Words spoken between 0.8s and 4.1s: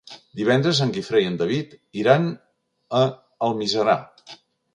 en Guifré i en David iran a Almiserà.